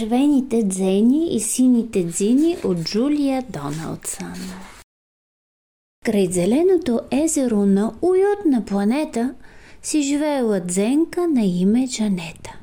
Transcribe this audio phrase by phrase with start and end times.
[0.00, 4.34] Червените дзени и сините дзини от Джулия Доналдсън
[6.04, 9.34] Край зеленото езеро на уютна планета
[9.82, 12.60] си живеела дзенка на име Джанета.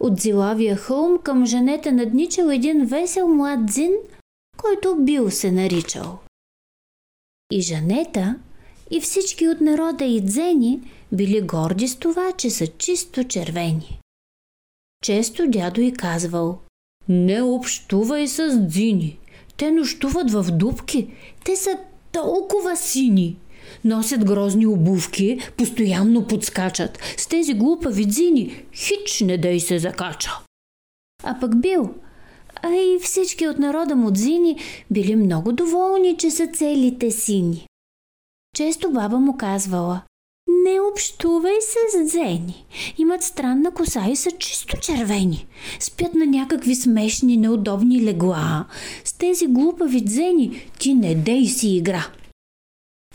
[0.00, 3.92] От зилавия хълм към Жанета надничал един весел млад дзин,
[4.56, 6.18] който Бил се наричал.
[7.52, 8.38] И Жанета,
[8.90, 10.80] и всички от народа и дзени
[11.12, 14.00] били горди с това, че са чисто червени.
[15.04, 16.58] Често дядо й казвал
[17.08, 19.18] Не общувай с дзини.
[19.56, 21.10] Те нощуват в дубки.
[21.44, 21.78] Те са
[22.12, 23.36] толкова сини.
[23.84, 26.98] Носят грозни обувки, постоянно подскачат.
[27.16, 30.30] С тези глупави дзини хич не дай се закача.
[31.24, 31.94] А пък бил,
[32.62, 34.58] а и всички от народа му дзини
[34.90, 37.66] били много доволни, че са целите сини.
[38.56, 40.02] Често баба му казвала
[40.64, 42.66] не общувай с дзени.
[42.98, 45.46] Имат странна коса и са чисто червени.
[45.80, 48.66] Спят на някакви смешни, неудобни легла.
[49.04, 52.06] С тези глупави дзени ти не дей си игра.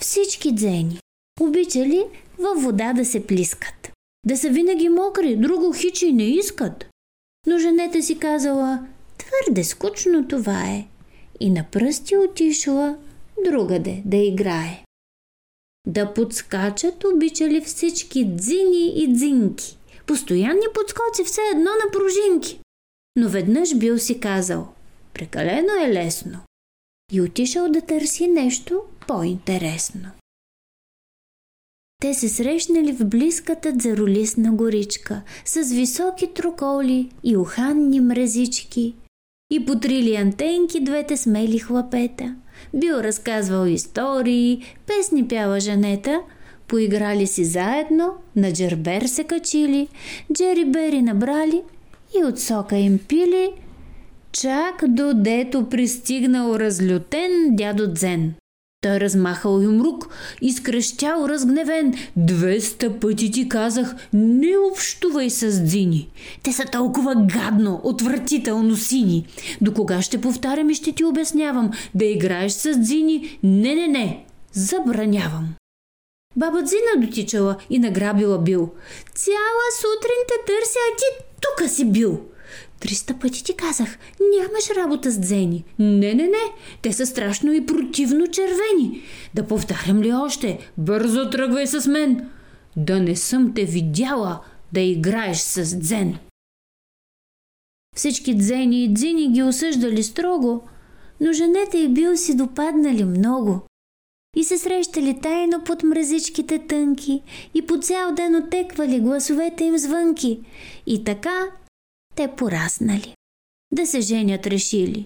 [0.01, 0.99] Всички дзени
[1.41, 2.03] обичали
[2.39, 3.91] във вода да се плискат.
[4.25, 6.85] Да са винаги мокри, друго хичи не искат.
[7.47, 10.87] Но женете си казала, твърде скучно това е.
[11.39, 12.97] И на пръсти отишла
[13.45, 14.84] другаде да играе.
[15.87, 19.77] Да подскачат обичали всички дзини и дзинки.
[20.05, 22.59] Постоянни подскоци все едно на пружинки.
[23.15, 24.67] Но веднъж бил си казал,
[25.13, 26.39] прекалено е лесно.
[27.11, 30.11] И отишъл да търси нещо по-интересно.
[32.01, 38.95] Те се срещнали в близката дзаролисна горичка с високи троколи и уханни мрезички
[39.51, 42.35] и потрили антенки двете смели хлапета–
[42.73, 46.21] бил разказвал истории, песни пяла Жанета,
[46.67, 49.87] поиграли си заедно, на джербер се качили,
[50.33, 51.61] джери бери набрали
[52.19, 53.51] и от сока им пили,
[54.31, 58.33] чак до дето пристигнал разлютен дядо Дзен.
[58.85, 60.09] Той размахал юмрук
[60.41, 61.93] и скръщял разгневен.
[62.15, 66.09] Двеста пъти ти казах, не общувай с дзини.
[66.43, 69.27] Те са толкова гадно, отвратително сини.
[69.61, 73.39] До кога ще повтарям и ще ти обяснявам да играеш с дзини?
[73.43, 75.47] Не, не, не, забранявам.
[76.35, 78.69] Баба Дзина дотичала и награбила Бил.
[79.15, 82.19] Цяла сутрин те търся, а ти тука си бил.
[82.85, 85.63] Триста пъти ти казах, нямаш работа с дзени.
[85.79, 86.43] Не, не, не,
[86.81, 89.01] те са страшно и противно червени.
[89.33, 90.71] Да повтарям ли още?
[90.77, 92.29] Бързо тръгвай с мен.
[92.77, 94.39] Да не съм те видяла
[94.73, 96.17] да играеш с дзен.
[97.95, 100.63] Всички дзени и дзини ги осъждали строго,
[101.21, 103.61] но женете и бил си допаднали много.
[104.35, 107.21] И се срещали тайно под мразичките тънки
[107.53, 110.39] и по цял ден отеквали гласовете им звънки.
[110.85, 111.47] И така
[112.15, 113.13] те пораснали.
[113.73, 115.05] Да се женят решили.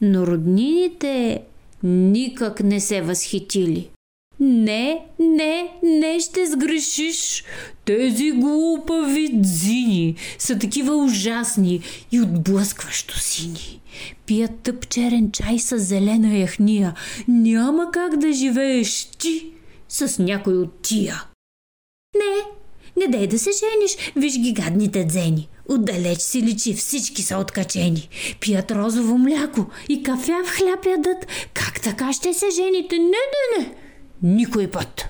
[0.00, 1.42] Но роднините
[1.82, 3.90] никак не се възхитили.
[4.40, 7.44] Не, не, не ще сгрешиш.
[7.84, 11.80] Тези глупави дзини са такива ужасни
[12.12, 13.80] и отблъскващо сини.
[14.26, 16.94] Пият тъп черен чай с зелена яхния.
[17.28, 19.46] Няма как да живееш ти
[19.88, 21.24] с някой от тия.
[22.14, 22.44] Не,
[22.96, 25.48] не дай да се жениш, виж ги гадните дзени.
[25.68, 28.08] Отдалеч си личи, всички са откачени.
[28.40, 31.26] Пият розово мляко и кафя в хляб ядат.
[31.54, 32.98] Как така ще се жените?
[32.98, 33.74] Не, не, не.
[34.22, 35.08] Никой път.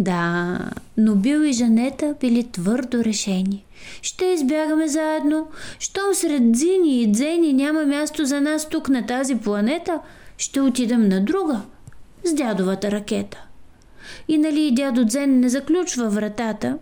[0.00, 0.58] Да,
[0.96, 3.64] но Бил и Жанета били твърдо решени.
[4.02, 5.48] Ще избягаме заедно.
[5.78, 10.00] Щом сред дзини и дзени няма място за нас тук на тази планета,
[10.38, 11.60] ще отидем на друга,
[12.24, 13.44] с дядовата ракета.
[14.28, 16.78] И нали дядо Дзен не заключва вратата,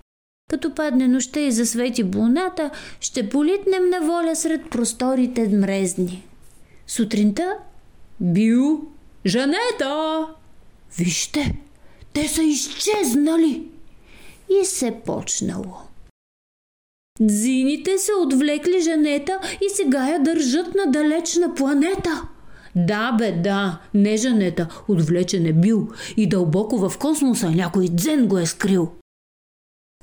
[0.51, 2.71] като падне нощта и засвети луната,
[3.01, 6.27] ще политнем на воля сред просторите мрезни.
[6.87, 7.53] Сутринта
[8.21, 8.81] бил
[9.27, 10.27] Жанета!
[10.98, 11.57] Вижте,
[12.13, 13.63] те са изчезнали!
[14.63, 15.75] И се почнало.
[17.21, 22.28] Дзините се отвлекли Жанета и сега я държат на далечна планета.
[22.77, 28.39] Да, бе, да, не Жанета, отвлечен е бил и дълбоко в космоса някой дзен го
[28.39, 28.93] е скрил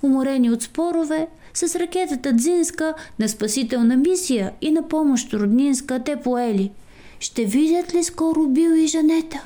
[0.04, 6.72] уморени от спорове, с ракетата Дзинска на спасителна мисия и на помощ роднинска те поели.
[7.20, 9.46] Ще видят ли скоро Бил и Жанета?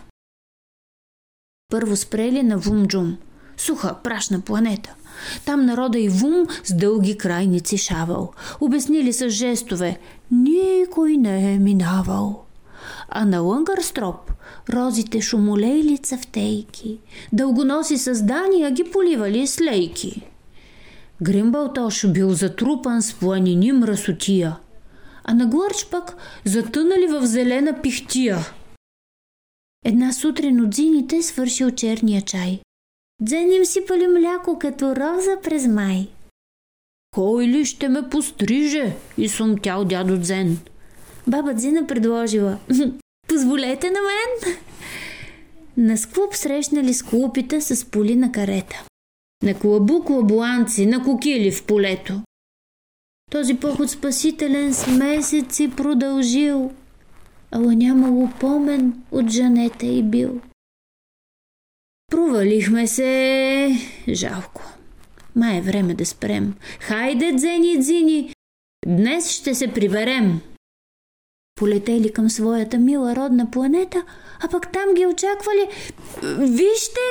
[1.71, 3.17] Първо спрели на Вумджум,
[3.57, 4.95] суха, прашна планета.
[5.45, 8.33] Там народа и Вум с дълги крайници шавал.
[8.61, 9.99] Обяснили с жестове,
[10.31, 12.43] никой не е минавал.
[13.09, 14.31] А на Лънгърстроп
[14.69, 16.99] розите шумолейли цъфтейки,
[17.33, 20.27] дългоноси създания ги поливали с лейки.
[21.21, 24.57] Гримбалтош бил затрупан с планини мръсотия,
[25.23, 26.15] а на Горч пък
[26.45, 28.37] затънали в зелена пихтия.
[29.85, 32.59] Една сутрин от зините свършил черния чай.
[33.21, 36.07] Дзен им сипали мляко като роза през май.
[37.15, 38.95] Кой ли ще ме постриже?
[39.17, 40.57] И сумтял дядо Дзен.
[41.27, 42.57] Баба Дзина предложила.
[43.27, 44.55] Позволете на мен.
[45.87, 48.83] На склуп срещнали склупите с поли на карета.
[49.43, 52.21] На клабук лабуанци, на кокили в полето.
[53.31, 56.71] Този поход спасителен с месеци продължил,
[57.51, 60.41] ала нямало помен от Жанета и бил.
[62.11, 63.71] Провалихме се.
[64.07, 64.61] Жалко.
[65.35, 66.55] Ма е време да спрем.
[66.79, 68.33] Хайде, дзени, дзини!
[68.85, 70.41] Днес ще се приберем.
[71.55, 74.03] Полетели към своята мила родна планета,
[74.39, 75.69] а пък там ги очаквали...
[76.37, 77.01] Вижте!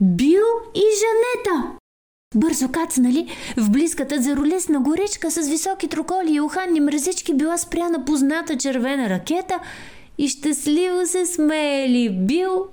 [0.00, 1.78] Бил и Жанета!
[2.34, 8.56] Бързо кацнали, в близката заролесна горичка с високи троколи и уханни мръзички била спряна позната
[8.56, 9.60] червена ракета
[10.18, 12.66] и щастливо се смеели Бил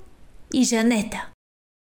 [0.54, 1.28] и Жанета.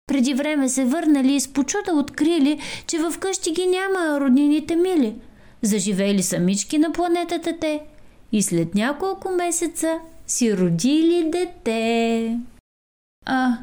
[0.07, 5.15] Преди време се върнали и с почуда открили, че в къщи ги няма роднините мили.
[5.63, 7.81] Заживели самички на планетата те
[8.33, 12.39] и след няколко месеца си родили дете.
[13.27, 13.59] А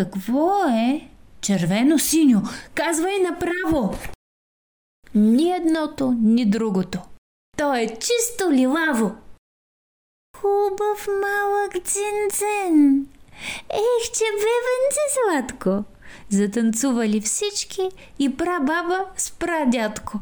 [0.00, 1.08] какво е?
[1.40, 2.42] Червено-синьо,
[2.74, 3.98] казвай направо!
[5.14, 6.98] Ни едното, ни другото.
[7.58, 9.12] То е чисто лилаво.
[10.36, 13.06] Хубав малък цинцен.
[13.70, 15.84] Ех, че бебенце сладко!
[16.30, 17.88] Затанцували всички
[18.18, 20.20] и прабаба с прадядко.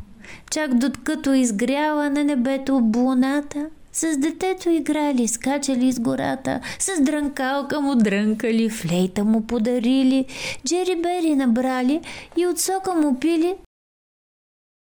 [0.50, 7.94] Чак доткато изгряла на небето луната, с детето играли, скачали с гората, с дрънкалка му
[7.94, 10.26] дрънкали, флейта му подарили,
[10.67, 12.00] джерибери набрали
[12.37, 13.56] и от сока му пили.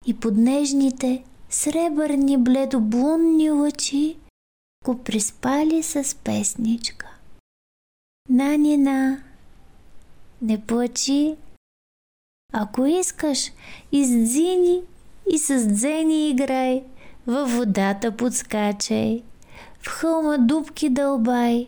[0.08, 4.18] И под нежните, сребърни бледоблунни лъчи
[4.86, 7.08] го приспали с песничка.
[8.30, 9.24] Нанина,
[10.42, 11.36] не плачи.
[12.54, 13.52] Ако искаш,
[13.92, 14.82] издзини
[15.32, 16.84] и с дзени играй,
[17.28, 19.24] във водата подскачай,
[19.82, 21.68] в хълма дубки дълбай,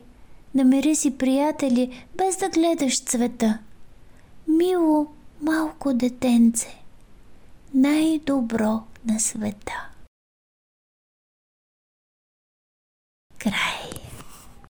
[0.56, 3.60] намери си приятели, без да гледаш цвета.
[4.48, 5.08] Мило,
[5.42, 6.82] малко детенце,
[7.74, 9.90] най-добро на света.
[13.40, 13.77] Край.